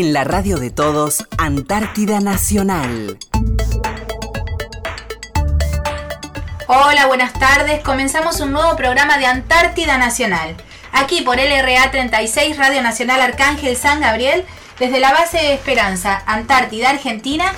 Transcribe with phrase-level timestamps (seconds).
[0.00, 3.18] En la radio de todos, Antártida Nacional.
[6.68, 7.82] Hola, buenas tardes.
[7.82, 10.54] Comenzamos un nuevo programa de Antártida Nacional.
[10.92, 14.44] Aquí por LRA 36, Radio Nacional Arcángel San Gabriel,
[14.78, 17.52] desde la base Esperanza, Antártida, Argentina,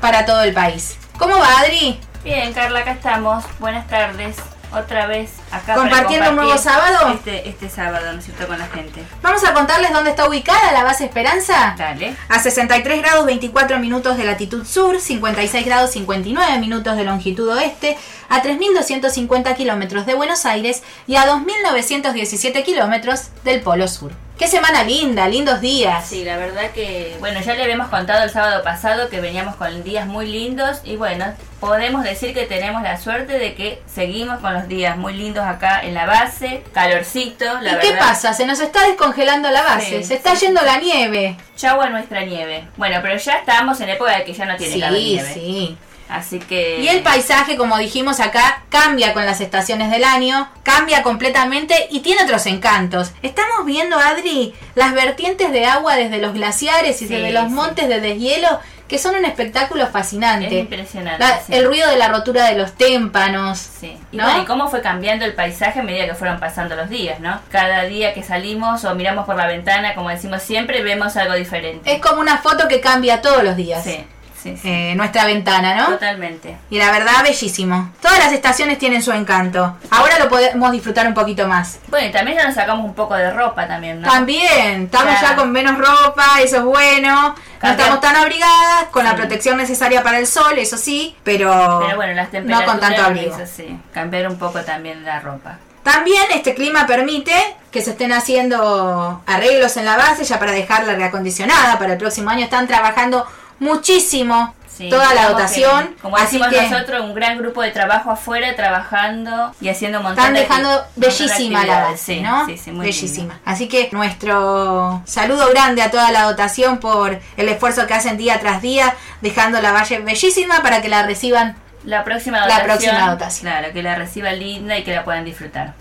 [0.00, 0.98] para todo el país.
[1.18, 1.98] ¿Cómo va, Adri?
[2.22, 3.42] Bien, Carla, acá estamos.
[3.58, 4.36] Buenas tardes.
[4.74, 5.74] Otra vez acá.
[5.74, 7.12] ¿Compartiendo un nuevo sábado?
[7.14, 8.46] Este, este sábado, ¿no es cierto?
[8.46, 9.02] Con la gente.
[9.22, 11.74] Vamos a contarles dónde está ubicada la base Esperanza.
[11.76, 12.16] Dale.
[12.28, 17.98] A 63 grados 24 minutos de latitud sur, 56 grados 59 minutos de longitud oeste,
[18.28, 24.12] a 3.250 kilómetros de Buenos Aires y a 2.917 kilómetros del Polo Sur.
[24.42, 26.04] Qué semana linda, lindos días.
[26.04, 29.84] Sí, la verdad que, bueno, ya le habíamos contado el sábado pasado que veníamos con
[29.84, 31.26] días muy lindos y bueno,
[31.60, 35.82] podemos decir que tenemos la suerte de que seguimos con los días muy lindos acá
[35.84, 38.34] en la base, calorcito, la ¿Y qué pasa?
[38.34, 41.36] Se nos está descongelando la base, Sí, se está sí, yendo la nieve.
[41.56, 42.66] Chau a nuestra nieve.
[42.76, 45.30] Bueno, pero ya estamos en época de que ya no tiene Sí, nieve.
[45.34, 45.78] sí.
[46.14, 46.80] Así que...
[46.80, 52.00] Y el paisaje, como dijimos acá, cambia con las estaciones del año, cambia completamente y
[52.00, 53.12] tiene otros encantos.
[53.22, 57.50] Estamos viendo, Adri, las vertientes de agua desde los glaciares y Sí, desde los sí.
[57.50, 60.46] montes de deshielo, que son un espectáculo fascinante.
[60.48, 61.18] Es impresionante.
[61.24, 61.54] La- sí.
[61.54, 63.58] El ruido de la rotura de los témpanos.
[63.58, 63.96] Sí.
[64.12, 64.24] Y ¿No?
[64.24, 67.40] bueno, y cómo fue cambiando el paisaje a medida que fueron pasando los días, ¿no?
[67.50, 71.90] Cada día que salimos o miramos por la ventana, como decimos siempre, vemos algo diferente.
[71.90, 73.82] Es como una foto que cambia todos los días.
[73.82, 74.04] Sí,
[74.42, 74.68] sí, sí.
[74.68, 75.86] Eh, nuestra ventana, ¿no?
[75.90, 76.56] Totalmente.
[76.70, 77.90] Y la verdad, bellísimo.
[78.00, 79.76] Todas las estaciones tienen su encanto.
[79.90, 81.78] Ahora lo podemos disfrutar un poquito más.
[81.88, 84.08] Bueno, y también ya nos sacamos un poco de ropa también, ¿no?
[84.10, 85.30] También, estamos Ya.
[85.30, 87.34] ya con menos ropa, eso es bueno.
[87.62, 91.96] No estamos tan abrigadas, con la protección necesaria para el sol, eso sí, pero, Pero
[91.96, 93.36] bueno, las no con tanto abrigo.
[93.36, 95.58] hizo, sí, cambiar un poco también la ropa.
[95.84, 97.32] También este clima permite
[97.72, 101.78] que se estén haciendo arreglos en la base ya para dejarla reacondicionada.
[101.78, 103.26] Para el próximo año están trabajando
[103.62, 105.88] muchísimo Sí, toda la dotación.
[105.88, 110.18] que, como así que nosotros, un gran grupo de trabajo afuera trabajando y haciendo montón
[110.18, 112.46] están de dejando de bellísima la base, sí, ¿no?
[112.46, 113.38] Sí, sí, muy bellísima.
[113.44, 118.40] Así que nuestro saludo grande a toda la dotación por el esfuerzo que hacen día
[118.40, 123.52] tras día, dejando la valle bellísima para que la reciban La próxima La próxima dotación.
[123.52, 125.74] Claro, que la reciba linda y que la puedan disfrutar.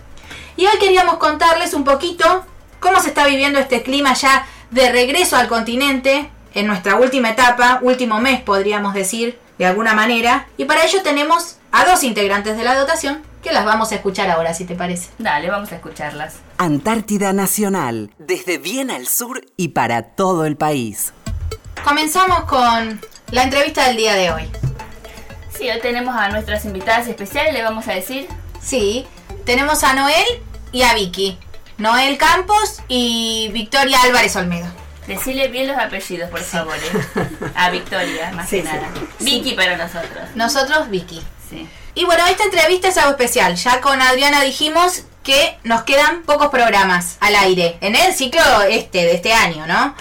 [0.58, 2.46] Y hoy queríamos contarles un poquito
[2.81, 7.80] cómo se está viviendo este clima ya de regreso al continente en nuestra última etapa,
[7.82, 10.48] último mes podríamos decir de alguna manera.
[10.58, 14.30] Y para ello tenemos a dos integrantes de la dotación que las vamos a escuchar
[14.30, 15.10] ahora, si te parece.
[15.18, 16.36] Dale, vamos a escucharlas.
[16.58, 21.14] Antártida Nacional, desde bien al sur y para todo el país.
[21.84, 23.02] Comenzamos con
[23.32, 24.44] la entrevista del día de hoy.
[25.58, 28.28] Sí, hoy tenemos a nuestras invitadas especiales, le vamos a decir.
[28.62, 29.08] Sí,
[29.46, 30.26] tenemos a Noel
[30.72, 31.38] y a Vicky.
[31.78, 34.81] Noel Campos y Victoria Álvarez Olmedo.
[35.08, 36.76] Decirle bien los apellidos, por favor.
[36.76, 37.28] eh.
[37.56, 38.74] A Victoria, más Sí, que sí.
[38.74, 38.88] nada.
[39.20, 40.30] Vicky para nosotros.
[40.36, 41.22] Nosotros, Vicky.
[41.50, 41.68] Sí.
[41.96, 43.56] Y bueno, esta entrevista es algo especial.
[43.56, 49.00] Ya con Adriana dijimos que nos quedan pocos programas al aire en el ciclo este
[49.00, 49.94] de este año, ¿no?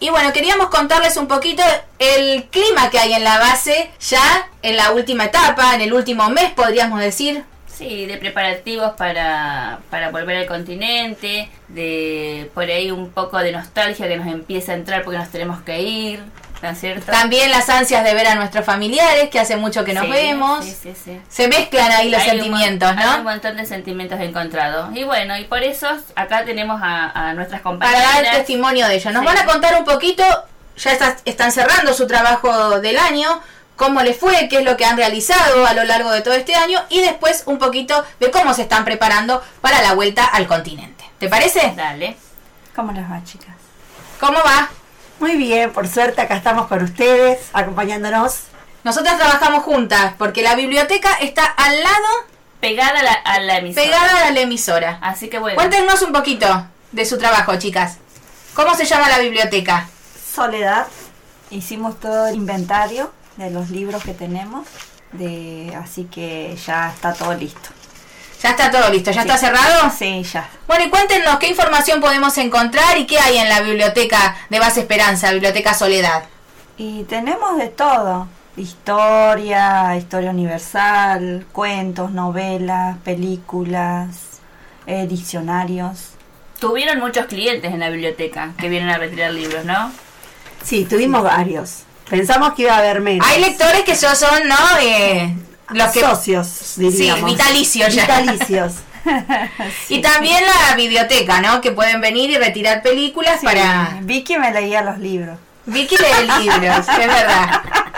[0.00, 1.62] Y bueno, queríamos contarles un poquito
[2.00, 6.28] el clima que hay en la base ya en la última etapa, en el último
[6.28, 7.44] mes podríamos decir.
[7.72, 14.06] Sí, de preparativos para, para volver al continente, de por ahí un poco de nostalgia
[14.08, 16.20] que nos empieza a entrar porque nos tenemos que ir,
[16.62, 17.10] ¿no cierto?
[17.10, 20.64] También las ansias de ver a nuestros familiares, que hace mucho que nos Sí, vemos.
[20.64, 21.20] Sí, sí, sí.
[21.28, 23.30] Se mezclan ahí los Hay un sentimientos, mon- Hay un ¿no?
[23.30, 24.94] montón de sentimientos encontrados.
[24.94, 28.22] Y bueno, y por eso acá tenemos a, a nuestras Para compañeras.
[28.22, 29.10] dar testimonio de ello.
[29.12, 30.24] Nos van a contar un poquito,
[30.76, 33.40] ya está- están cerrando su trabajo del año,
[33.76, 36.54] cómo les fue, qué es lo que han realizado a lo largo de todo este
[36.54, 41.04] año y después un poquito de cómo se están preparando para la vuelta al continente.
[41.18, 41.72] ¿Te parece?
[41.76, 42.16] Dale.
[42.74, 43.54] ¿Cómo les va, chicas?
[44.20, 44.68] ¿Cómo va?
[45.20, 48.40] Muy bien, por suerte acá estamos con ustedes, acompañándonos.
[48.84, 52.08] Nosotras trabajamos juntas porque la biblioteca está al lado,
[52.60, 53.84] Pegada a la, a la emisora.
[53.84, 54.98] pegada a la emisora.
[55.02, 55.56] Así que bueno.
[55.56, 57.98] Cuéntenos un poquito de su trabajo, chicas.
[58.54, 59.88] ¿Cómo se llama la biblioteca?
[60.34, 60.86] Soledad,
[61.50, 63.12] hicimos todo el inventario
[63.44, 64.66] de los libros que tenemos,
[65.12, 67.70] de, así que ya está todo listo.
[68.42, 69.28] Ya está todo listo, ¿ya Sí.
[69.28, 69.92] está cerrado?
[69.96, 70.48] Sí, ya.
[70.66, 74.80] Bueno, y cuéntenos qué información podemos encontrar y qué hay en la biblioteca de Base
[74.80, 76.24] Esperanza, Biblioteca Soledad.
[76.76, 84.16] Y tenemos de todo, historia, historia universal, cuentos, novelas, películas,
[84.86, 86.08] eh, diccionarios.
[86.58, 89.92] Tuvieron muchos clientes en la biblioteca que vienen a retirar libros, ¿no?
[90.64, 91.84] Sí, tuvimos varios.
[92.12, 93.26] Pensamos que iba a haber menos.
[93.26, 94.54] Hay lectores que ya son, ¿no?
[94.82, 95.34] Eh,
[95.70, 96.00] los que...
[96.00, 97.24] Socios, diríamos.
[97.24, 98.02] vitalicios ya.
[98.02, 98.74] Vitalicios.
[99.88, 101.62] Y también la biblioteca, ¿no?
[101.62, 103.96] Que pueden venir y retirar películas Sí, para...
[104.02, 105.38] Vicky me leía los libros.
[105.64, 107.62] Vicky lee libros, es verdad.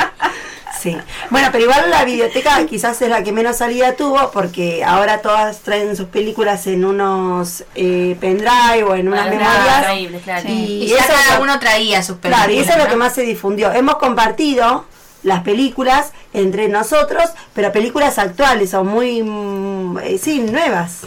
[0.85, 0.97] Sí.
[1.31, 5.61] Bueno, pero igual la biblioteca quizás es la que menos salida tuvo porque ahora todas
[5.61, 10.23] traen sus películas en unos eh, pendrive o en unas Bueno, memorias.
[10.25, 10.49] claro.
[10.51, 12.47] Y, Y ya eso es cada uno traía sus películas.
[12.47, 13.73] Claro, y eso es lo que más se difundió.
[13.73, 14.85] Hemos compartido
[15.23, 20.99] las películas entre nosotros, pero películas actuales o muy, mm, eh, sí, nuevas.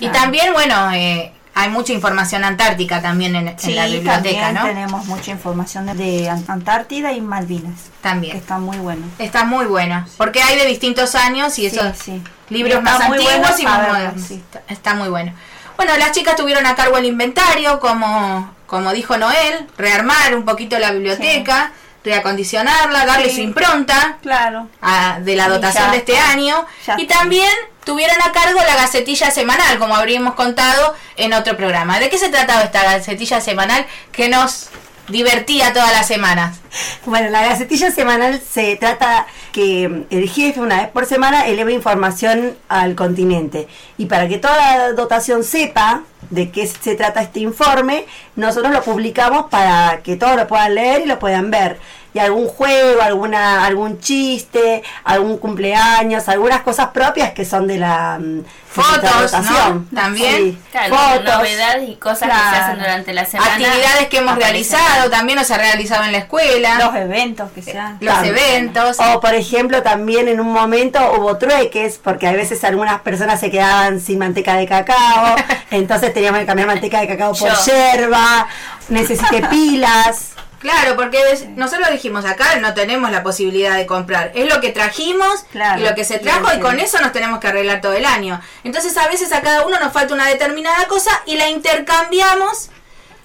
[0.00, 4.54] Y también, bueno, eh, hay mucha información antártica también en, en Sí, la biblioteca, también
[4.54, 4.64] ¿no?
[4.64, 8.36] tenemos mucha información de, de Ant- Antártida y Malvinas, que También.
[8.36, 9.06] está muy bueno.
[9.18, 10.06] Está muy bueno.
[10.18, 12.22] Porque hay de distintos años y Sí, esos sí.
[12.50, 14.22] libros Está más antiguos bueno y más modernos.
[14.26, 14.34] sí.
[14.34, 15.32] Está, está muy bueno.
[15.76, 20.78] Bueno, las chicas tuvieron a cargo el inventario, como, como dijo Noel, rearmar un poquito
[20.78, 21.72] la biblioteca,
[22.06, 23.36] reacondicionarla, darle Sí.
[23.36, 24.18] su impronta.
[24.22, 24.68] Claro.
[24.80, 26.64] a- de la dotación de este año
[26.96, 27.50] y también
[27.84, 32.28] tuvieron a cargo la gacetilla semanal como habríamos contado en otro programa ¿de qué se
[32.28, 34.68] trataba esta gacetilla semanal que nos
[35.08, 36.58] divertía todas las semanas?
[37.04, 42.56] Bueno, la gacetilla semanal se trata que el jefe una vez por semana eleva información
[42.68, 43.68] al continente.
[43.96, 48.04] Y para que toda la dotación sepa de qué se trata este informe,
[48.34, 51.78] nosotros lo publicamos para que todos lo puedan leer y lo puedan ver.
[52.16, 58.16] Y algún juego, alguna, algún chiste, algún cumpleaños, algunas cosas propias que son de la,
[58.18, 58.44] mm, de
[58.82, 59.32] Fotos.
[59.32, 59.84] ¿no?
[59.94, 60.36] También.
[60.36, 61.24] Sí, Claro, fotos.
[61.36, 63.52] novedades y cosas que se hacen durante la semana.
[63.52, 67.98] Actividades que hemos realizado, también nos ha realizado en la escuela, Los eventos que sean.
[68.00, 68.34] los También.
[68.36, 68.96] eventos.
[68.98, 73.50] O por ejemplo también en un momento hubo trueques porque a veces algunas personas se
[73.50, 75.36] quedaban sin manteca de cacao,
[75.70, 77.54] entonces teníamos que cambiar manteca de cacao por Yo.
[77.66, 78.46] yerba,
[78.88, 80.30] necesité pilas.
[80.60, 84.32] Claro, porque des- nosotros dijimos acá no tenemos la posibilidad de comprar.
[84.34, 85.80] Es lo que trajimos Claro.
[85.80, 88.40] y lo que se trajo y con eso nos tenemos que arreglar todo el año.
[88.64, 92.70] Entonces a veces a cada uno nos falta una determinada cosa y la intercambiamos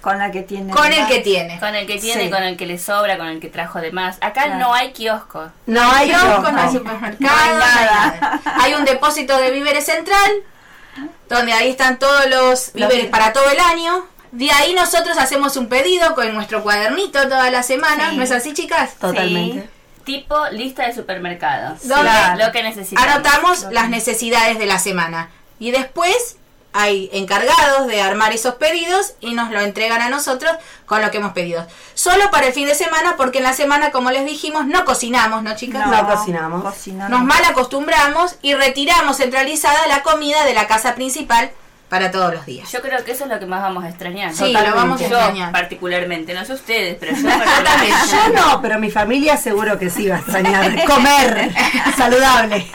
[0.01, 0.73] Con la que tiene.
[0.73, 1.09] con el más.
[1.09, 1.59] que tiene.
[1.59, 2.29] Con el que tiene, Sí.
[2.29, 4.17] con el que le sobra, con el que trajo de más.
[4.21, 4.57] Acá Claro.
[4.59, 5.51] no hay kioscos.
[5.67, 6.51] No hay kioscos, kiosco.
[6.51, 8.41] no hay supermercado, No hay nada.
[8.61, 10.31] Hay un depósito de víveres central,
[11.29, 14.05] donde ahí están todos los víveres para todo el año.
[14.31, 18.17] De ahí nosotros hacemos un pedido con nuestro cuadernito toda la semana, Sí.
[18.17, 18.95] ¿no es así, chicas?
[18.95, 19.63] Totalmente.
[19.63, 19.69] Sí.
[20.05, 21.87] Tipo lista de supermercados.
[21.87, 22.09] ¿Dónde?
[22.37, 23.07] Lo que necesitamos.
[23.11, 25.29] Anotamos las necesidades de la semana
[25.59, 26.37] y después
[26.73, 30.51] hay encargados de armar esos pedidos y nos lo entregan a nosotros
[30.85, 31.67] con lo que hemos pedido.
[31.93, 35.43] Solo para el fin de semana porque en la semana, como les dijimos, no cocinamos,
[35.43, 35.85] ¿no, chicas?
[35.85, 36.63] No cocinamos.
[36.63, 37.09] cocinamos.
[37.09, 41.51] Nos mal acostumbramos y retiramos centralizada la comida de la casa principal
[41.91, 42.71] para todos los días.
[42.71, 44.33] Yo creo que eso es lo que más vamos a extrañar.
[44.33, 45.51] Sí, lo vamos a Yo extrañar.
[45.51, 48.33] particularmente, no sé ustedes, pero yo Yo particularmente.
[48.33, 51.51] no, pero mi familia seguro que sí va a extrañar comer
[51.97, 52.65] saludable.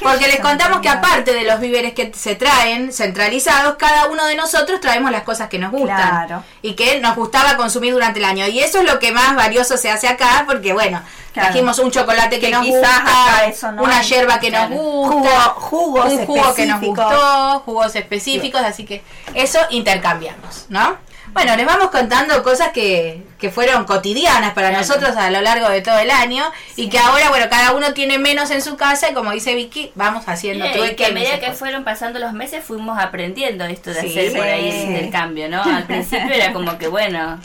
[0.00, 4.34] Porque les contamos que aparte de los víveres que se traen centralizados, cada uno de
[4.36, 5.96] nosotros traemos las cosas que nos gustan
[6.26, 6.44] Claro.
[6.62, 8.46] y que nos gustaba consumir durante el año.
[8.46, 11.00] Y eso es lo que más valioso se hace acá, porque bueno,
[11.32, 11.48] Claro.
[11.50, 14.06] trajimos un chocolate que, Que nos gusta, acá eso no una hay.
[14.06, 14.68] yerba que Claro.
[14.70, 19.02] nos gusta, Jugo- jugos un jugo que nos gustó, jugos específicos, así que
[19.34, 20.96] eso intercambiamos, ¿no?
[21.36, 24.86] Bueno, les vamos contando cosas que, que fueron cotidianas para Claro.
[24.86, 26.42] nosotros a lo largo de todo el año
[26.76, 29.92] y que ahora, bueno, cada uno tiene menos en su casa y como dice Vicky,
[29.94, 33.92] vamos haciendo Y, trueque que a medida que fueron pasando los meses fuimos aprendiendo esto
[33.92, 34.06] de Sí.
[34.18, 34.78] hacer por ahí Sí.
[34.78, 35.62] el intercambio, ¿no?
[35.62, 37.38] Al principio era como que bueno,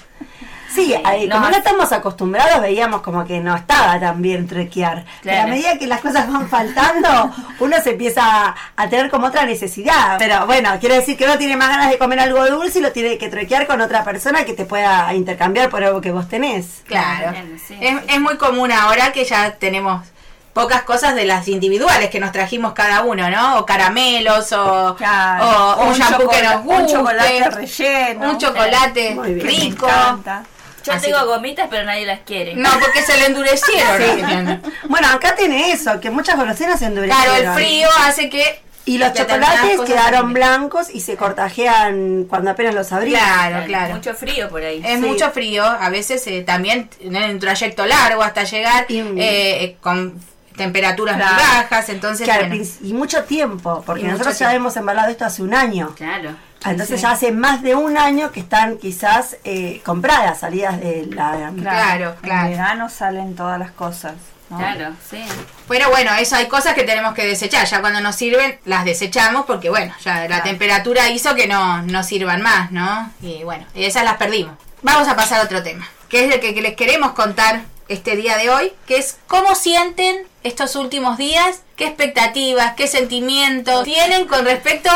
[0.73, 0.95] Sí,
[1.27, 5.05] No, como no estamos acostumbrados, veíamos como que no estaba tan bien trequear.
[5.23, 9.45] Pero a medida que las cosas van faltando, uno se empieza a tener como otra
[9.45, 10.17] necesidad.
[10.17, 12.91] Pero bueno, quiere decir que uno tiene más ganas de comer algo dulce y lo
[12.91, 16.83] tiene que trequear con otra persona que te pueda intercambiar por algo que vos tenés.
[16.85, 17.33] Claro.
[17.67, 20.07] Sí, es, muy común ahora que ya tenemos
[20.53, 23.59] pocas cosas de las individuales que nos trajimos cada uno, ¿no?
[23.59, 25.81] O caramelos o, Claro.
[25.81, 26.81] o un shampoo que nos guste.
[26.81, 28.29] Un chocolate relleno.
[28.29, 29.87] un chocolate rico.
[29.87, 30.43] Me encanta.
[30.83, 32.55] Yo Así tengo que- gomitas pero nadie las quiere.
[32.55, 34.61] No, porque se le endurecieron.
[34.89, 37.23] Bueno, acá tiene eso, que muchas golosinas se endurecieron.
[37.41, 38.61] Claro, el frío hace que...
[38.83, 40.33] Y los chocolates quedaron también.
[40.33, 43.13] blancos y se cortajean cuando apenas los abrís.
[43.13, 43.93] Claro, claro.
[43.93, 44.81] Mucho frío por ahí.
[44.83, 45.05] Es Sí.
[45.05, 49.77] mucho frío, a veces eh, también en un trayecto largo hasta llegar Y- eh, eh,
[49.81, 50.19] con
[50.57, 51.37] temperaturas muy Claro.
[51.41, 54.55] bajas, entonces bueno, princi- y mucho tiempo, porque Y nosotros ya tiempo.
[54.67, 55.93] hemos embalado esto hace un año.
[55.95, 56.31] Claro.
[56.65, 57.03] Entonces sí.
[57.03, 61.51] ya hace más de un año que están quizás eh, compradas, salidas de la...
[61.59, 62.47] Claro, claro.
[62.47, 64.13] En verano salen todas las cosas.
[64.49, 64.57] ¿no?
[64.57, 65.23] Claro, sí.
[65.67, 67.65] Pero bueno, eso hay cosas que tenemos que desechar.
[67.65, 72.03] Ya cuando nos sirven, las desechamos porque, bueno, ya la temperatura hizo que no, no
[72.03, 73.11] sirvan más, ¿no?
[73.21, 74.55] Y bueno, esas las perdimos.
[74.81, 78.15] Vamos a pasar a otro tema, que es el que, que les queremos contar este
[78.15, 84.27] día de hoy, que es cómo sienten estos últimos días, qué expectativas, qué sentimientos tienen
[84.27, 84.89] con respecto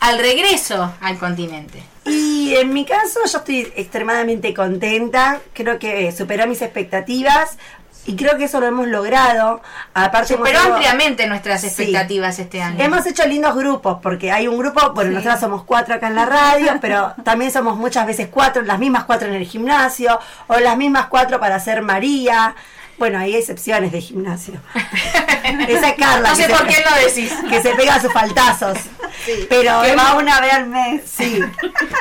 [0.00, 1.82] al regreso al continente.
[2.06, 7.58] Y en mi caso yo estoy extremadamente contenta, creo que superó mis expectativas
[8.06, 9.60] y creo que eso lo hemos logrado.
[9.92, 11.66] Aparte Superó ampliamente nuestras Sí.
[11.68, 12.82] expectativas este año.
[12.82, 16.24] Hemos hecho lindos grupos, porque hay un grupo, bueno, nosotros somos cuatro acá en la
[16.24, 20.76] radio, pero también somos muchas veces cuatro, las mismas cuatro en el gimnasio, o las
[20.78, 22.54] mismas cuatro para hacer María.
[23.00, 24.60] Bueno, hay excepciones de gimnasio.
[25.68, 26.28] Esa es Carla.
[26.28, 27.32] No sé por qué lo decís.
[27.48, 28.76] Que se pega sus faltazos.
[29.48, 31.02] Pero Que va una vez al mes.
[31.10, 31.40] Sí,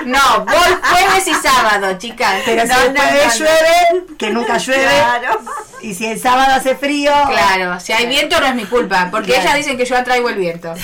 [0.06, 2.41] No, voy jueves y sábado, chicas.
[2.46, 3.38] pero si No, el no, jueves no, no.
[3.39, 5.39] llueve, que nunca llueve, Claro.
[5.82, 9.27] y si el sábado hace frío, Claro, si hay viento no es mi culpa, porque
[9.27, 9.41] Claro.
[9.44, 10.74] ellas dicen que yo atraigo el viento.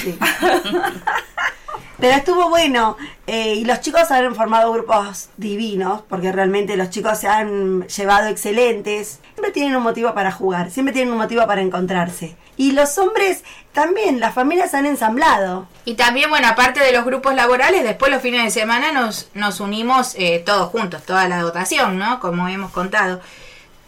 [1.98, 7.18] Pero estuvo bueno eh, y los chicos han formado grupos divinos porque realmente los chicos
[7.20, 9.20] se han llevado excelentes.
[9.46, 12.36] Siempre tienen un motivo para jugar, siempre tienen un motivo para encontrarse.
[12.58, 15.68] Y los hombres también, las familias han ensamblado.
[15.86, 19.60] Y también, bueno, aparte de los grupos laborales, después los fines de semana nos, nos
[19.60, 22.20] unimos eh, todos juntos, toda la dotación, ¿no?
[22.20, 23.22] Como hemos contado.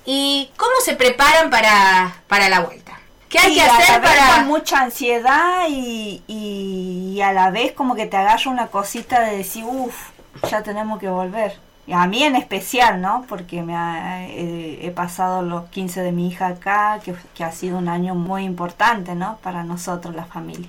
[0.05, 2.99] ¿Y cómo se preparan para, para la vuelta?
[3.27, 4.35] ¿Qué hay que a la hacer vez para...?
[4.35, 9.37] con mucha ansiedad y, y a la vez como que te agarra una cosita de
[9.37, 9.95] decir, uff,
[10.51, 11.57] ya tenemos que volver.
[11.93, 13.25] A mí en especial, ¿no?
[13.29, 17.51] Porque me ha- eh, he pasado los 15 de mi hija acá, que, que ha
[17.51, 19.37] sido un año muy importante, ¿no?
[19.43, 20.67] Para nosotros, la familia.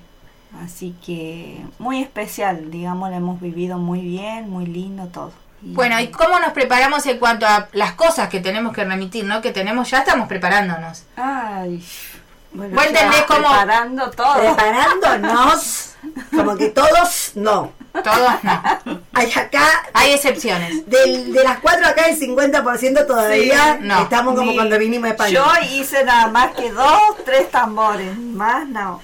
[0.65, 5.33] Así que muy especial, digamos, lo hemos vivido muy bien, muy lindo todo.
[5.63, 9.25] Y- Bueno, ¿y cómo nos preparamos en cuanto a las cosas que tenemos que remitir,
[9.25, 9.41] ¿no?
[9.43, 11.05] Que tenemos, ya estamos preparánamos.
[11.17, 11.85] Ay,
[12.52, 14.35] bueno, ¿Vos ya entendés cómo- preparando todo.
[15.02, 15.90] Preparándonos,
[16.35, 17.73] como que todos no.
[18.05, 19.00] Todos no.
[19.12, 20.88] Hay acá, Hay excepciones.
[20.88, 24.02] del- de las cuatro acá, el 50% todavía Sí, no.
[24.02, 25.31] estamos como Ni- cuando vinimos de España.
[25.33, 29.00] Yo hice nada más que dos, tres tambores, más no.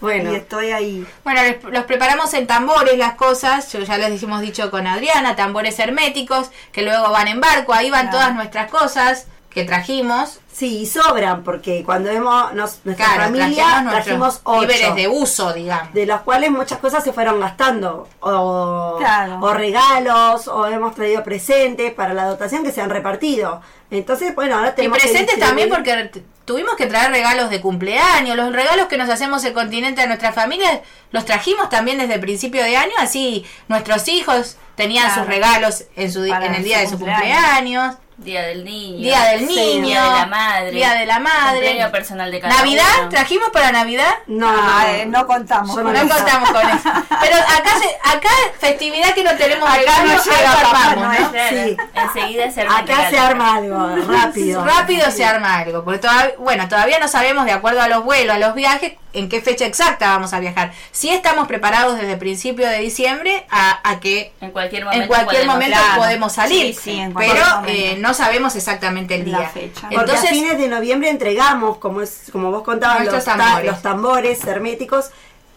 [0.00, 1.06] bueno, Y estoy ahí.
[1.22, 5.34] Bueno, les- los preparamos en tambores las cosas, yo ya les hemos dicho con Adriana,
[5.36, 8.18] tambores herméticos, que luego van en barco, ahí van Claro.
[8.18, 10.40] todas nuestras cosas que trajimos.
[10.54, 14.60] Sí, y sobran, porque cuando hemos, nos, nuestra Claro, familia trajimos ocho.
[14.60, 15.92] víveres de uso, digamos.
[15.92, 19.40] de los cuales muchas cosas se fueron gastando o, Claro.
[19.40, 24.56] o regalos o hemos traído presentes para la dotación que se han repartido entonces bueno
[24.56, 26.10] ahora Y tenemos que presentes también distribuir.
[26.10, 30.06] porque tuvimos que traer regalos de cumpleaños, los regalos que nos hacemos el continente a
[30.06, 35.22] nuestra familia, los trajimos también desde el principio de año, así nuestros hijos tenían Claro.
[35.22, 37.26] sus regalos en, su, Para en el día de su cumpleaños.
[37.38, 37.94] cumpleaños.
[38.16, 38.98] Día del niño.
[38.98, 40.70] Día del Sí, niño, Día de la madre.
[40.70, 41.88] Día de la madre.
[41.90, 42.84] Personal de cada ¿Navidad?
[43.00, 43.08] uno.
[43.08, 44.14] ¿Trajimos para Navidad?
[44.28, 46.08] no, no, Ah, eh, no contamos con No eso.
[46.14, 46.90] contamos con eso.
[47.20, 48.28] Pero acá, se- acá
[48.60, 50.94] festividad que no tenemos Acá regalo, no llega Papá.
[50.96, 51.32] ¿no?
[51.48, 51.76] Sí.
[51.94, 56.68] Enseguida se arma acá se arma algo rápido Rápido se arma algo, porque todavía, bueno,
[56.68, 60.08] todavía no sabemos de acuerdo a los vuelos, a los viajes, en qué fecha exacta
[60.10, 60.72] vamos a viajar.
[60.92, 65.02] Sí estamos preparados desde principio de diciembre a, a que En cualquier momento.
[65.02, 66.02] en cualquier podemos- momento claro.
[66.02, 69.48] podemos salir, Sí, sí, en cualquier pero eh, no sabemos exactamente el La día.
[69.48, 69.80] fecha.
[69.82, 73.80] porque Entonces, a fines de noviembre entregamos como es como vos contabas los, ta- los
[73.82, 75.10] tambores herméticos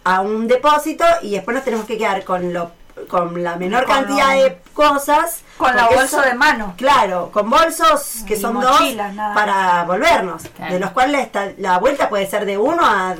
[0.03, 2.71] a un depósito y después nos tenemos que quedar con lo
[3.07, 6.73] con la menor Con cantidad lo- de cosas Con la bolsa de mano.
[6.77, 10.73] Claro, con bolsos que Y son mochilas, dos para volvernos, Claro.
[10.73, 13.15] de los cuales la vuelta puede ser de uno a,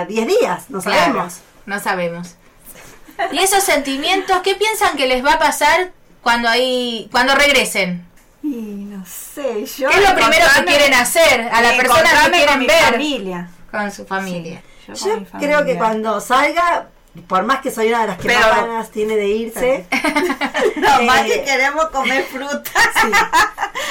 [0.00, 1.40] a diez días, no Claro, sabemos.
[1.66, 2.36] no sabemos.
[3.32, 5.90] ¿Y esos sentimientos qué piensan que les va a pasar
[6.22, 8.06] cuando ahí cuando regresen?
[8.42, 8.48] Y
[8.88, 9.88] no sé, yo.
[9.90, 13.48] ¿Qué es lo primero que quieren hacer a la persona que quieren con ver familia.
[13.70, 14.62] con su familia?
[14.88, 16.88] Yo, creo que cuando salga,
[17.28, 19.86] por más que soy una de las que Pero- más ganas tiene de irse,
[20.76, 22.62] No, más eh, que queremos comer fruta.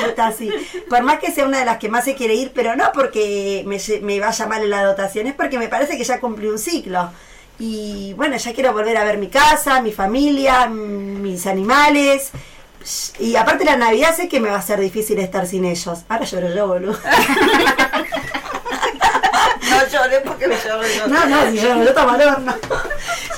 [0.02, 0.50] fruta así.
[0.90, 3.64] por más que sea una de las que más se quiere ir, pero no porque
[3.68, 6.60] me, me vaya mal en la dotación, es porque me parece que ya cumplí un
[6.60, 7.12] ciclo.
[7.62, 12.32] Y bueno, ya quiero volver a ver mi casa, mi familia, mis animales.
[13.20, 16.00] Y aparte la Navidad sé que me va a ser difícil estar sin ellos.
[16.08, 16.98] Ahora lloro yo, boludo.
[19.70, 21.08] No lloré porque me lloro yo.
[21.08, 22.56] No, no, si yo yo tomo al horno.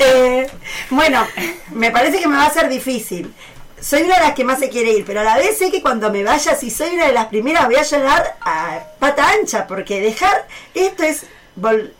[0.13, 0.47] Eh,
[0.89, 1.25] bueno,
[1.71, 3.33] me parece que me va a ser difícil.
[3.79, 5.81] Soy una de las que más se quiere ir, pero a la vez sé que
[5.81, 9.65] cuando me vaya, si soy una de las primeras, voy a llorar a pata ancha,
[9.67, 11.25] porque dejar esto es.
[11.59, 11.91] vol-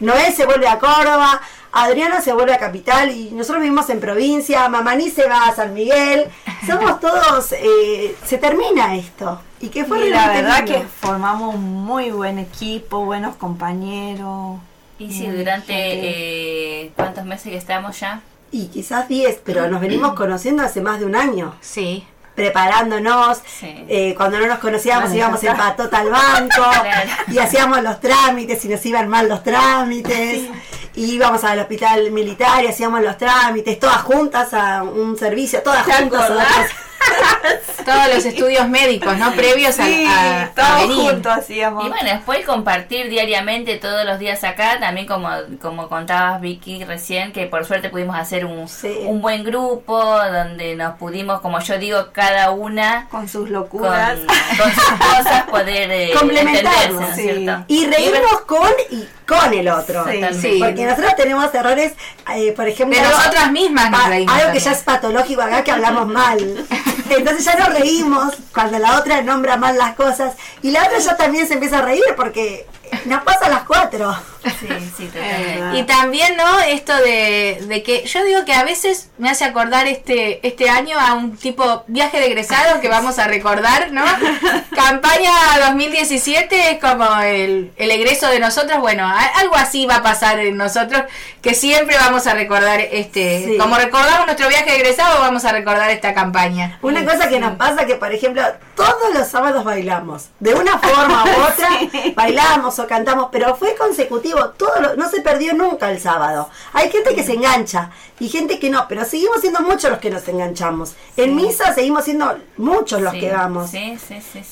[0.00, 1.40] Noé se vuelve a Córdoba,
[1.72, 5.74] Adriana se vuelve a Capital y nosotros vivimos en provincia, Mamaní se va a San
[5.74, 6.26] Miguel.
[6.66, 7.52] Somos todos.
[7.52, 9.40] eh, se termina esto.
[9.60, 14.58] Y que fue Y la verdad que formamos un muy buen equipo, buenos compañeros.
[15.00, 15.72] Y si Mm, durante.
[15.74, 18.20] Eh, ¿Cuántos meses que estamos ya?
[18.52, 21.56] Y quizás 10, pero nos venimos conociendo hace más de un año.
[21.60, 22.06] Sí.
[22.36, 23.38] preparándonos.
[23.38, 23.84] Sí.
[23.88, 26.48] Eh, cuando no nos conocíamos Bueno, íbamos en patota al banco
[26.82, 27.10] Claro.
[27.28, 30.48] y hacíamos los trámites y nos iban mal los trámites.
[30.94, 35.84] y íbamos al hospital militar y hacíamos los trámites, todas juntas a un servicio, todas
[35.84, 36.30] ¿Te juntas.
[36.30, 36.36] a?
[37.92, 39.32] Todos los estudios médicos, ¿no?
[39.32, 41.10] Previos a- Sí, a, a todos venir.
[41.12, 41.84] juntos hacíamos.
[41.84, 45.28] Y bueno, después compartir diariamente todos los días acá, también como,
[45.60, 48.94] como contabas Vicky recién, que por suerte pudimos hacer un, Sí.
[49.06, 54.18] un buen grupo donde nos pudimos, como yo digo, cada una con sus locuras.
[54.58, 57.22] con sus cosas poder eh, Complementarnos, entenderse, ¿no es sí.
[57.44, 57.64] cierto?
[57.68, 60.04] Y reírnos con y con el otro.
[60.08, 60.58] Sí, Sí.
[60.60, 61.92] Porque nosotros tenemos errores,
[62.34, 64.64] eh, por ejemplo, De nosotras mismas nos algo que también.
[64.64, 66.38] ya es patológico acá que hablamos mal.
[67.16, 71.16] Entonces ya nos reímos cuando la otra nombra mal las cosas y la otra ya
[71.16, 72.66] también se empieza a reír porque
[73.06, 74.14] nos pasa a las cuatro.
[74.42, 75.78] Sí, sí, totalmente.
[75.78, 76.60] Y también, ¿no?
[76.60, 80.98] Esto de, de que yo digo que a veces me hace acordar este este año
[80.98, 84.04] a un tipo viaje de egresado que vamos a recordar, ¿no?
[84.74, 85.32] Campaña
[85.68, 88.80] 2017 es como el, el egreso de nosotros.
[88.80, 91.02] Bueno, algo así va a pasar en nosotros
[91.42, 93.44] que siempre vamos a recordar este.
[93.44, 93.58] Sí.
[93.58, 96.78] Como recordamos nuestro viaje de egresado, vamos a recordar esta campaña.
[96.82, 98.42] Una cosa que nos pasa que, por ejemplo,
[98.74, 100.28] todos los sábados bailamos.
[100.38, 101.68] De una forma u otra,
[102.14, 104.50] bailamos cantamos, pero fue consecutivo.
[104.50, 106.48] Todo lo- no se perdió nunca el sábado.
[106.72, 110.10] Hay gente que se engancha y gente que no, pero seguimos siendo muchos los que
[110.10, 110.94] nos enganchamos.
[111.16, 113.70] En misa seguimos siendo muchos los Sí, que vamos.
[113.70, 113.96] Sí.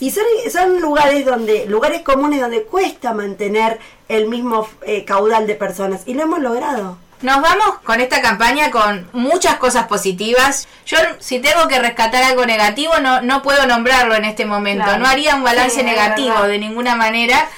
[0.00, 5.54] Y son, son lugares donde, lugares comunes donde cuesta mantener el mismo eh, caudal de
[5.54, 6.02] personas.
[6.06, 6.97] Y lo hemos logrado.
[7.20, 10.68] Nos vamos con esta campaña con muchas cosas positivas.
[10.87, 14.85] Yo, si tengo que rescatar algo negativo, no, no puedo nombrarlo en este momento.
[14.85, 15.00] Claro.
[15.00, 17.49] No haría un balance Sí, negativo de ninguna manera.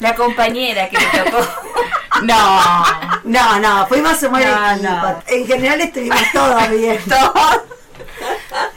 [0.00, 1.46] La compañera que me tocó.
[2.22, 2.84] No.
[3.24, 4.90] No, no, fuimos un buen No, equipo.
[4.90, 5.22] no.
[5.28, 7.00] En general estuvimos todos bien.
[7.08, 7.32] Todo-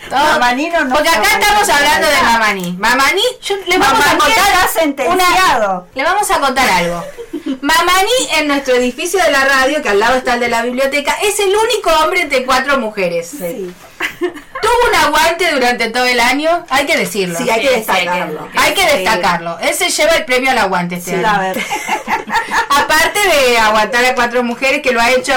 [0.10, 2.72] Mamanino no Porque acá estamos hablando de Mamani.
[2.80, 5.88] Mamani, yo le vamos a Mamani contar sentenciado.
[5.94, 7.04] le vamos a contar algo.
[7.46, 11.16] Mamani en nuestro edificio de la radio, que al lado está el de la biblioteca,
[11.22, 13.30] es el único hombre entre cuatro mujeres.
[13.30, 13.74] Sí.
[14.20, 17.38] Tuvo un aguante durante todo el año, hay que decirlo.
[17.38, 18.48] Sí, hay que destacarlo.
[18.56, 19.60] hay que- destacarlo.
[19.60, 21.28] Él se lleva el premio al aguante este Sí, año.
[21.28, 21.58] a ver.
[22.70, 25.34] Aparte de aguantar a cuatro mujeres que lo ha hecho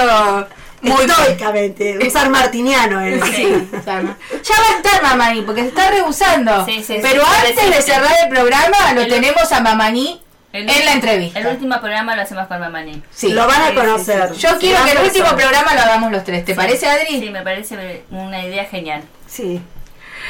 [0.81, 1.05] muy.
[1.05, 3.21] Estoicamente, un san martiniano él.
[3.23, 3.67] Sí.
[3.83, 6.65] Ya va a estar Mamani, porque se está rehusando.
[6.65, 10.21] Sí, sí, Pero sí, antes de cerrar el programa, lo tenemos a Mamani
[10.57, 11.39] El- en la entrevista.
[11.39, 13.01] El último programa lo hacemos con Mamani.
[13.11, 13.29] Sí.
[13.29, 14.29] Lo van a Sí, conocer.
[14.33, 15.35] sí, Yo quiero que el último persona.
[15.37, 16.45] programa lo hagamos los tres.
[16.45, 17.19] ¿Te parece, Adri?
[17.19, 19.03] Sí, me parece una idea genial.
[19.27, 19.61] Sí.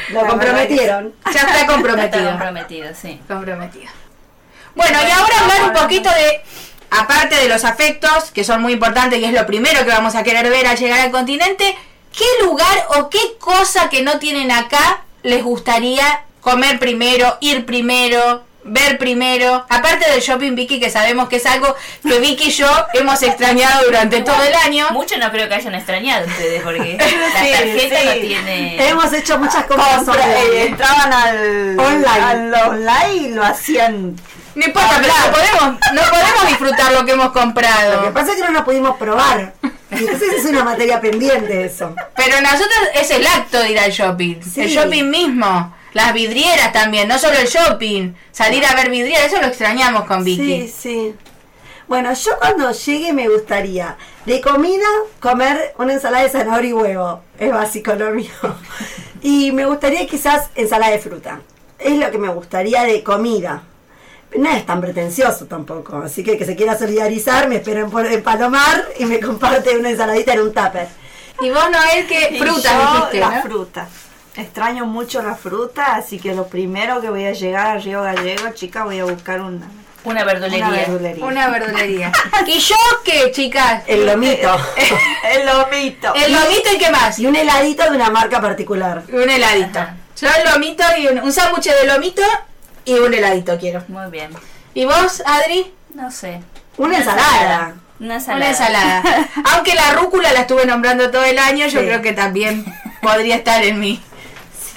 [0.09, 1.13] Lo comprometieron.
[1.33, 2.29] Ya está Está comprometido.
[2.29, 3.19] comprometido, sí.
[3.27, 3.91] comprometido.
[4.75, 6.41] Bueno, y ahora hablar un poquito de,
[6.91, 10.23] aparte de los afectos, que son muy importantes y es lo primero que vamos a
[10.23, 11.75] querer ver al llegar al continente,
[12.15, 18.43] ¿qué lugar o qué cosa que no tienen acá les gustaría comer primero, ir primero,
[18.67, 19.65] ver primero?
[19.69, 23.86] Aparte del shopping Vicky, que sabemos que es algo que Vicky y yo hemos extrañado
[23.86, 24.88] durante todo el año.
[24.91, 27.06] Mucho no creo que hayan extrañado ustedes porque la
[27.41, 28.06] Sí, tarjeta sí.
[28.08, 28.89] no tiene...
[28.89, 30.63] Hemos hecho muchas compras Compra- eh, online.
[30.65, 32.08] entraban al Online.
[32.10, 34.15] al online y lo hacían.
[34.56, 38.13] No importa, pero no podemos, no podemos disfrutar lo que hemos Lo que comprado.
[38.13, 39.53] pasa es que no lo pudimos probar.
[39.91, 41.93] Entonces es una materia pendiente eso.
[42.15, 44.41] Pero nosotros es el acto de ir al shopping.
[44.41, 44.62] Sí.
[44.62, 45.76] El shopping mismo.
[45.93, 48.13] Las vidrieras también, no solo el shopping.
[48.32, 50.67] Salir a ver vidrieras, eso lo extrañamos con Vicky.
[50.67, 51.15] Sí, sí.
[51.88, 54.86] Bueno, yo cuando llegue me gustaría de comida
[55.21, 57.21] comer una ensalada de zanahoria y huevo.
[57.39, 58.30] Es básico lo mío.
[59.21, 61.39] Y me gustaría quizás ensalada de fruta.
[61.80, 63.63] Es lo que me gustaría de comida.
[64.38, 65.97] No es tan pretencioso tampoco.
[65.97, 69.78] Así que el que se quiera solidarizar me espera en, en Palomar y me comparte
[69.78, 70.88] una ensaladita en un tupper.
[71.41, 73.41] Y vos, Noel, que Y fruta dijiste, la ¿no?
[73.43, 73.88] fruta.
[74.38, 78.50] Extraño mucho la fruta, así que lo primero que voy a llegar a Río Gallego,
[78.54, 79.67] chica, voy a buscar una,
[80.04, 80.67] Una verdulería.
[80.67, 81.26] una verdulería.
[81.26, 82.12] Una verdulería.
[82.47, 83.84] ¿Y yo qué, chicas?
[83.88, 84.56] El lomito.
[85.34, 86.13] El lomito.
[86.13, 87.17] El lomito y qué más.
[87.19, 89.04] Y un heladito de una marca particular.
[89.12, 89.80] Un heladito.
[89.80, 89.95] Ajá.
[90.19, 92.23] Yo el lomito y un, un sándwich de lomito
[92.86, 93.84] y un heladito quiero.
[93.88, 94.32] Muy bien.
[94.73, 95.71] ¿Y vos, Adri?
[95.93, 96.41] No sé.
[96.78, 97.76] Una ensalada.
[98.00, 98.38] Una ensalada.
[98.38, 99.04] Una ensalada.
[99.54, 101.86] Aunque la rúcula la estuve nombrando todo el año, yo Sí.
[101.86, 102.65] creo que también
[103.02, 104.02] podría estar en mí.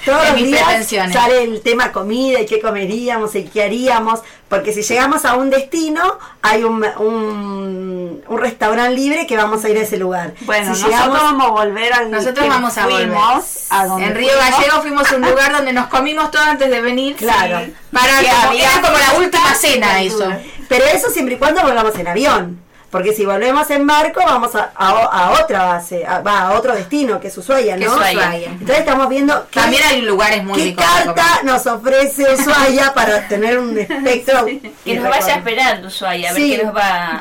[0.05, 1.13] Todos los días pretensiones.
[1.13, 5.49] sale el tema comida y qué comeríamos y qué haríamos, porque si llegamos a un
[5.49, 10.33] destino, hay un, un, un restaurante libre que vamos a ir a ese lugar.
[10.41, 13.07] Bueno, si nosotros llegamos, vamos a volver al Nosotros vamos a volver.
[13.09, 14.31] fuimos, a donde En Río.
[14.37, 17.15] Gallego fuimos a un lugar donde nos comimos todo antes de venir.
[17.15, 17.67] Claro.
[17.91, 20.27] Para Que como, era como la última cena eso.
[20.67, 22.61] pero eso siempre y cuando volvamos en avión.
[22.91, 26.75] Porque si volvemos en barco, vamos a, a, a otra base, a, va a otro
[26.75, 27.89] destino, que es Ushuaia, ¿no?
[27.93, 28.49] Ushuaia.
[28.49, 33.57] Entonces estamos viendo qué, También hay lugares muy qué carta nos ofrece Ushuaia para tener
[33.59, 34.45] un espectro.
[34.83, 36.57] Que nos vaya esperando Ushuaia, a ver Sí.
[36.57, 37.15] qué nos va a,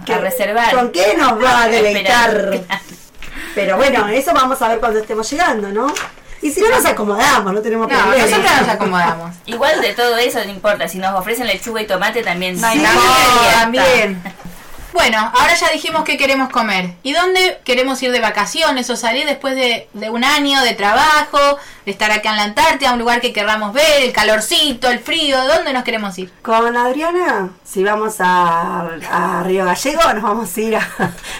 [0.00, 0.74] a ¿Qué- reservar.
[0.74, 2.58] ¿Con qué nos va a deleitar?
[3.54, 5.92] Pero bueno, eso vamos a ver cuando estemos llegando, ¿no?
[6.42, 8.24] Y si no nos acomodamos, no tenemos No, problema.
[8.24, 9.36] nosotros nos acomodamos.
[9.44, 12.58] Igual de todo eso no importa, si nos ofrecen lechuga y tomate también.
[12.58, 12.78] No sí.
[12.78, 12.90] No,
[13.60, 14.22] también.
[14.92, 16.90] Bueno, ahora ya dijimos que queremos comer.
[17.02, 21.38] ¿Y dónde queremos ir de vacaciones o salir después de, de un año de trabajo,
[21.84, 25.42] de estar acá en la Antártida, un lugar que querramos ver, el calorcito, el frío?
[25.46, 26.32] ¿Dónde nos queremos ir?
[26.42, 30.88] Con Adriana, si vamos a, a Río Gallego, nos vamos a ir a-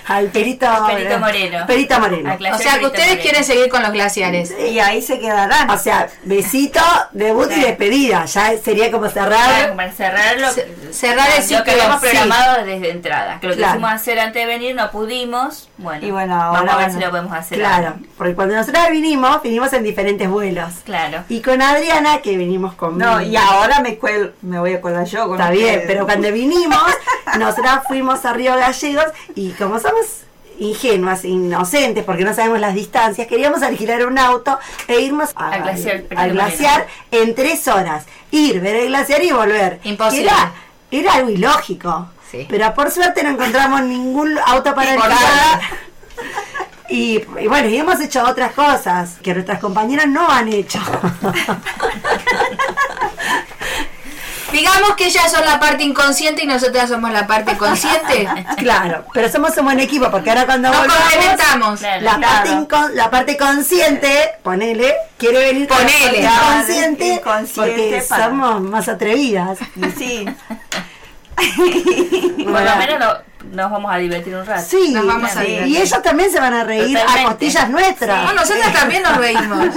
[0.07, 1.67] al Perito, Perito Moreno.
[1.67, 2.37] Perito Moreno.
[2.55, 3.23] O sea, que ustedes Moreno.
[3.23, 4.53] quieren seguir con los glaciares.
[4.59, 5.69] Y ahí se quedarán.
[5.71, 6.81] O sea, besito,
[7.13, 8.25] debut y despedida.
[8.27, 9.75] Ya sería como cerrar.
[9.77, 12.07] para cerrarlo, Ce- cerrar el lo ciclo, que habíamos sí.
[12.09, 13.39] programado desde entrada.
[13.40, 13.72] Que lo Claro.
[13.72, 15.68] quisimos hacer antes de venir, no pudimos.
[15.79, 16.98] Bueno, Y bueno, ahora, vamos a ver bueno.
[16.98, 17.59] si lo podemos hacer.
[17.59, 17.98] Claro, ahora.
[18.18, 20.72] porque cuando nosotros vinimos, vinimos en diferentes vuelos.
[20.85, 21.24] Claro.
[21.29, 22.98] Y con Adriana, que vinimos con.
[22.98, 25.26] No, y ahora me, cuel- me voy a colar yo.
[25.26, 25.87] Con Está bien, ustedes.
[25.87, 26.83] pero cuando vinimos,
[27.38, 30.05] nosotras fuimos a Río Gallegos y como somos
[30.59, 35.62] ingenuas, inocentes, porque no sabemos las distancias, queríamos alquilar un auto e irnos a- Al
[35.62, 38.05] glaciar Perito al glaciar en tres horas.
[38.31, 39.81] Ir, ver el glaciar y volver.
[39.85, 40.24] Imposible.
[40.31, 40.53] Era,
[40.90, 42.09] era algo ilógico.
[42.31, 42.47] Sí.
[42.49, 44.97] Pero por suerte no encontramos ningún auto para.
[46.93, 50.81] Y, y bueno, y hemos hecho otras cosas que nuestras compañeras no han hecho.
[54.53, 58.29] Digamos que ellas son la parte inconsciente y nosotras somos la parte consciente.
[58.57, 61.79] claro, pero somos un buen equipo porque ahora cuando Nos volvamos.
[61.79, 62.01] Claro.
[62.03, 66.05] la, parte la parte consciente, ponele, quiere venir con la Ponele.
[66.05, 69.59] parte Claro, inconsciente, inconsciente porque para- somos más atrevidas.
[69.97, 70.27] Sí.
[72.44, 74.62] Por lo menos no- nos vamos a divertir un rato.
[74.68, 78.24] Sí, Nos vamos a y ellos también se van a reír a costillas nuestras.
[78.26, 79.68] No, nosotras también nos reímos.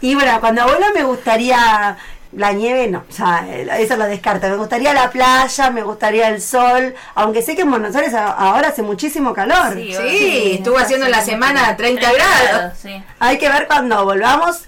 [0.00, 1.96] Y bueno, cuando vuelva me gustaría
[2.32, 3.46] la nieve, no, o sea,
[3.78, 4.46] eso lo descarto.
[4.48, 8.68] Me gustaría la playa, me gustaría el sol, aunque sé que en Buenos Aires ahora
[8.68, 9.72] hace muchísimo calor.
[9.74, 12.78] Sí, Sí, estuvo haciendo en la semana 30 grados.
[12.80, 13.02] Sí.
[13.18, 14.64] Hay que ver cuando volvamos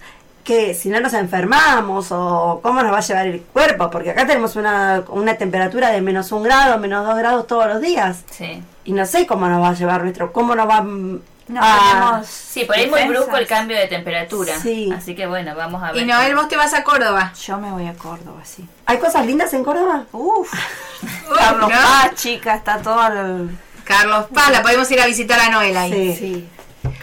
[0.48, 4.26] que si no nos enfermamos o cómo nos va a llevar el cuerpo, porque acá
[4.26, 8.24] tenemos una, una temperatura de menos un grado, menos dos grados todos los días.
[8.30, 8.62] Sí.
[8.86, 12.26] Y no sé cómo nos va a llevar nuestro, cómo nos va No a- tenemos
[12.28, 14.58] Sí, por ahí es muy brusco el cambio de temperatura.
[14.58, 14.90] Sí.
[14.96, 16.00] Así que bueno, vamos a ver.
[16.02, 17.30] Y Noel, vos te vas a Córdoba.
[17.44, 18.66] Yo me voy a Córdoba, sí.
[18.86, 20.04] ¿Hay cosas lindas en Córdoba?
[20.12, 20.50] Uf.
[21.38, 21.76] Carlos ¿no?
[21.76, 23.50] Paz, chica, está todo el...
[23.84, 25.92] Carlos Paz, la podemos ir a visitar a Noel ahí.
[25.92, 26.16] Sí.
[26.18, 26.48] Sí.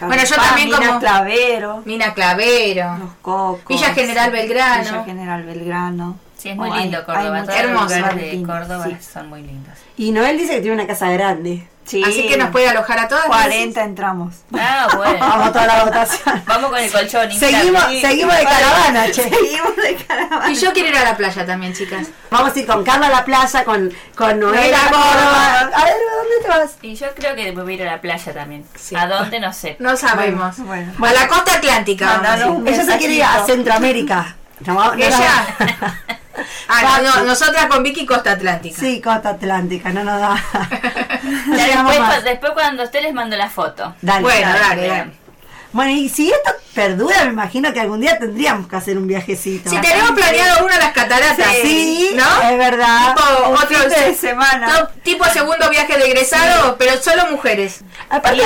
[0.00, 2.98] Bueno, yo también Mina como- Clavero, Mina Clavero.
[2.98, 3.66] Los Cocos.
[3.68, 4.82] Villa General Belgrano.
[4.84, 6.18] Villa General Belgrano.
[6.36, 7.40] Sí, es muy Oh, hay- lindo hay Córdoba.
[7.40, 8.96] muchos Todos los lugares de Córdoba sí.
[9.12, 9.74] son muy lindos.
[9.96, 11.66] Y Noel dice que tiene una casa grande.
[11.86, 12.02] Sí.
[12.04, 13.26] Así que nos puede alojar a todas.
[13.26, 14.34] 40 entramos.
[14.52, 15.18] Ah, bueno.
[15.20, 16.42] Vamos a toda la votación.
[16.46, 17.32] Vamos con el colchón.
[17.32, 18.56] Seguimos, Sí, seguimos de vale.
[18.56, 19.22] caravana, che.
[19.22, 20.50] Seguimos de caravana.
[20.50, 22.08] Y yo quiero ir a la playa también, chicas.
[22.30, 25.70] Vamos a ir con Carla a la playa, con, con Noel Noel a Córdoba.
[25.84, 26.70] Ver, ¿dónde te vas?
[26.82, 28.64] Y yo creo que voy a ir a la playa también.
[28.74, 28.96] Sí.
[28.96, 29.38] ¿A dónde?
[29.38, 29.76] No sé.
[29.78, 30.58] No sabemos.
[30.58, 30.92] Bueno.
[31.00, 32.20] A la costa atlántica.
[32.66, 33.46] Ella se quiere ir a.
[33.46, 34.34] Centroamérica.
[34.66, 34.94] No, no, no.
[34.94, 35.46] Ella.
[36.68, 38.78] Ah, no, no, nosotras con Vicky Costa Atlántica.
[38.80, 40.36] Sí, costa atlántica, no nos da.
[41.22, 43.94] No después, cuando usted les mando la foto.
[44.02, 44.22] Dale.
[44.22, 44.96] Bueno, Dale, dale, bien.
[44.98, 45.12] dale.
[45.72, 49.68] Bueno, y si esto perdura, me imagino que algún día tendríamos que hacer un viajecito.
[49.68, 52.48] Si tenemos planeado uno a las cataratas, Sí, ¿no?
[52.48, 53.14] es verdad.
[53.14, 54.88] Tipo Un otro fin de semana.
[55.02, 57.80] tipo segundo viaje de egresado, pero solo mujeres.
[58.08, 58.40] Aparte,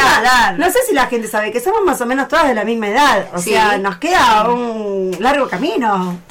[0.56, 2.88] no sé si la gente sabe que somos más o menos todas de la misma
[2.88, 3.26] edad.
[3.32, 3.50] O Sí.
[3.50, 6.18] sea, nos queda un largo camino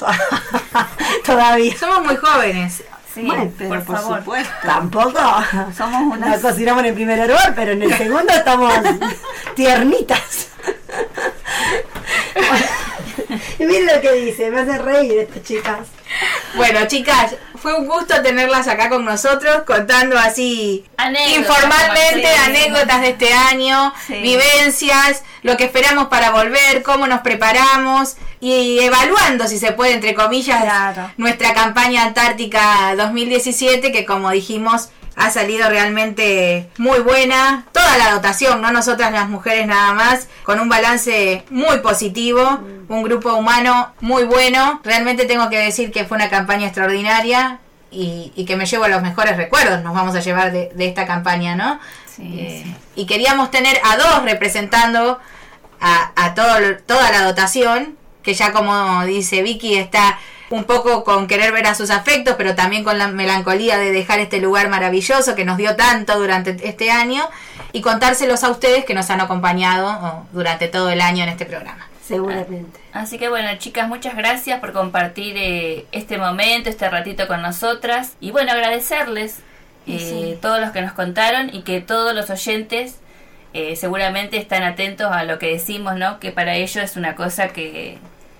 [1.24, 1.76] todavía.
[1.76, 2.82] Somos muy jóvenes.
[3.14, 4.18] Sí, Bueno, Pero por, por, favor.
[4.18, 4.52] supuesto.
[4.62, 5.18] Tampoco
[5.76, 6.40] Somos nos unas...
[6.40, 8.72] cocinamos en el primer hervor, pero en el segundo estamos
[9.56, 10.48] tiernitas.
[13.58, 15.88] y miren lo que dice, me hace reír estas chicas.
[16.54, 23.08] Bueno, chicas, fue un gusto tenerlas acá con nosotros contando así Anécdotas, informalmente anécdotas de
[23.10, 24.14] este año, Sí.
[24.14, 30.14] vivencias, lo que esperamos para volver, cómo nos preparamos y evaluando, si se puede, entre
[30.14, 31.12] comillas, Claro.
[31.18, 34.88] nuestra campaña Antártica 2017 que como dijimos
[35.20, 37.66] ha salido realmente muy buena.
[37.72, 43.02] Toda la dotación, no nosotras las mujeres nada más, con un balance muy positivo, un
[43.02, 44.80] grupo humano muy bueno.
[44.82, 47.58] Realmente tengo que decir que fue una campaña extraordinaria
[47.90, 51.06] y, y que me llevo los mejores recuerdos, nos vamos a llevar de, de esta
[51.06, 51.78] campaña, ¿no?
[52.06, 52.74] Sí, Eh, sí.
[52.96, 55.18] Y queríamos tener a dos representando
[55.80, 56.54] a, a todo,
[56.86, 60.18] toda la dotación que ya como dice Vicky está
[60.50, 64.18] un poco con querer ver a sus afectos, pero también con la melancolía de dejar
[64.18, 67.28] este lugar maravilloso que nos dio tanto durante este año
[67.72, 71.46] y contárselos a ustedes que nos han acompañado oh, durante todo el año en este
[71.46, 71.86] programa.
[72.02, 72.80] Seguramente.
[72.92, 78.16] Así que bueno, chicas, muchas gracias por compartir eh, este momento, este ratito con nosotras.
[78.20, 79.38] Y bueno, agradecerles
[79.86, 82.96] eh, todos los que nos contaron y que todos los oyentes
[83.54, 86.18] eh, seguramente están atentos a lo que decimos, ¿no?
[86.18, 87.98] Que para ellos es una cosa que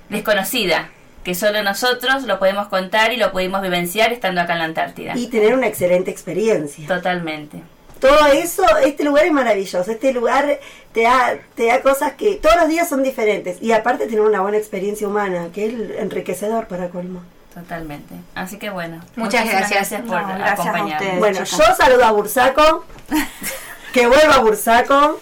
[0.08, 0.88] desconocida,
[1.24, 5.16] que solo nosotros lo podemos contar y lo pudimos vivenciar estando acá en la Antártida.
[5.16, 6.86] Y tener una excelente experiencia.
[6.86, 7.62] Totalmente.
[8.00, 9.90] Todo eso, este lugar es maravilloso.
[9.90, 10.58] Este lugar
[10.92, 13.58] te da, te da cosas que todos los días son diferentes.
[13.60, 17.22] Y aparte tener una buena experiencia humana, que es enriquecedor para colmo.
[17.52, 18.14] Totalmente.
[18.34, 19.00] Así que bueno.
[19.16, 19.88] Muchas gracias.
[19.90, 20.92] por No, gracias a acompañarnos.
[20.94, 21.18] ustedes.
[21.18, 21.68] Bueno, chicas.
[21.68, 22.84] yo saludo a Bursaco,
[23.92, 25.20] que vuelva a Bursaco,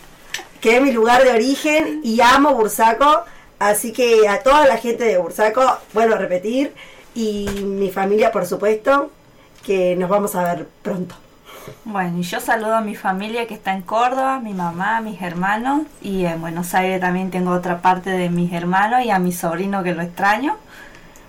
[0.60, 3.24] que es mi lugar de origen y amo Bursaco.
[3.58, 6.74] Así que a toda la gente de Bursaco, vuelvo a repetir,
[7.14, 9.10] y mi familia, por supuesto,
[9.64, 11.14] que nos vamos a ver pronto.
[11.84, 15.82] Bueno, y yo saludo a mi familia que está en Córdoba, mi mamá, mis hermanos,
[16.00, 19.82] y en Buenos Aires también tengo otra parte de mis hermanos y a mi sobrino
[19.82, 20.56] que lo extraño,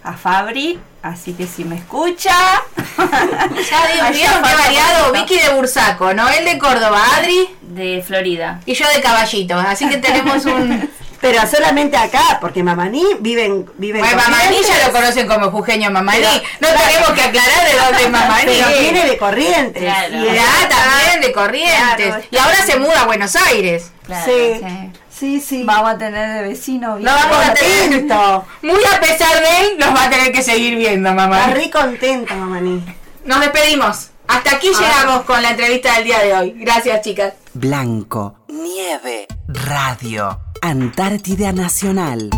[0.03, 2.31] a Fabri, así que si me escucha,
[2.97, 5.11] Ya qué falta variado.
[5.11, 8.61] Vicky de Bursaco, Noel de Córdoba, Adri De Florida.
[8.65, 10.89] y yo de Caballito, así que tenemos un...
[11.21, 15.51] Pero solamente acá, porque Mamaní vive en, vive en Bueno, Mamaní ya lo conocen como
[15.51, 16.21] Jujeño Mamaní,
[16.62, 18.45] no tenemos que aclarar de dónde es Mamaní.
[18.65, 19.84] Pero viene de Corrientes.
[19.84, 20.15] Claro.
[20.15, 22.08] y Ya, también de Corrientes.
[22.08, 23.91] Claro, y ahora se muda a Buenos Aires.
[24.05, 24.25] Claro.
[24.25, 24.91] Sí, Sí.
[25.10, 25.63] sí, sí.
[25.65, 26.97] vamos a tener de vecino.
[26.97, 27.82] No vamos a tener...
[27.89, 28.45] Contento.
[28.62, 31.47] Muy a pesar de él, nos va a tener que seguir viendo, Está mamá.
[31.47, 32.82] re contenta, Mamaní.
[33.25, 34.12] Nos despedimos.
[34.27, 34.79] Hasta aquí Ah.
[34.79, 36.53] llegamos con la entrevista del día de hoy.
[36.58, 37.34] Gracias, chicas.
[37.53, 42.29] Blanco, nieve, radio, Antártida Nacional.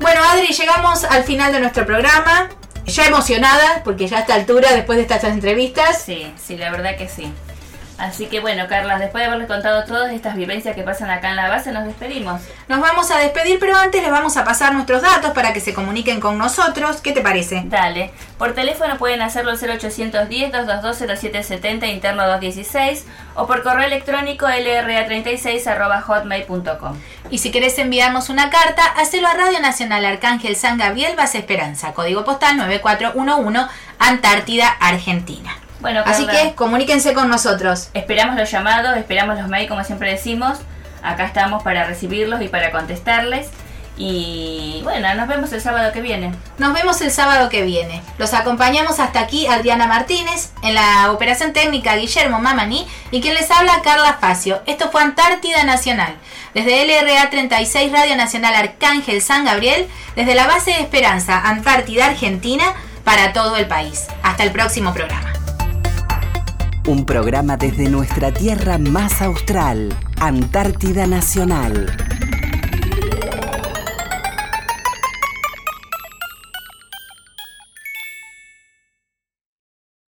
[0.00, 2.48] Bueno, Adri, llegamos al final de nuestro programa.
[2.86, 6.96] Ya emocionada, porque ya a esta altura, después de estas entrevistas, Sí, sí, la verdad
[6.96, 7.32] que sí.
[8.02, 11.36] Así que bueno, Carlas, después de haberles contado todas estas vivencias que pasan acá en
[11.36, 12.40] la base, nos despedimos.
[12.66, 15.72] nos vamos a despedir, pero antes les vamos a pasar nuestros datos para que se
[15.72, 17.00] comuniquen con nosotros.
[17.00, 17.62] ¿Qué te parece?
[17.66, 18.10] Dale.
[18.38, 23.04] Por teléfono pueden hacerlo al 0810-222-0770 interno 216
[23.36, 26.96] o por correo electrónico lra36
[27.30, 31.92] Y si querés enviarnos una carta, hacelo a Radio Nacional Arcángel San Gabriel Base Esperanza,
[31.92, 35.61] código postal 9411, Antártida, Argentina.
[35.82, 37.90] Bueno, Así que comuníquense con nosotros.
[37.92, 40.58] esperamos los llamados, esperamos los mails, como siempre decimos.
[41.02, 43.48] Acá estamos para recibirlos y para contestarles.
[43.96, 46.32] Y bueno, nos vemos el sábado que viene.
[46.58, 48.02] Nos vemos el sábado que viene.
[48.16, 53.50] Los acompañamos hasta aquí Adriana Martínez, en la operación técnica Guillermo Mamani y quien les
[53.50, 54.62] habla Carla Facio.
[54.66, 56.14] Esto fue Antártida Nacional.
[56.54, 62.64] Desde LRA 36 Radio Nacional Arcángel San Gabriel, desde la base de Esperanza Antártida Argentina
[63.04, 64.06] para todo el país.
[64.22, 65.41] Hasta el próximo programa.
[66.84, 72.11] Un programa desde nuestra tierra más austral, Antártida Nacional.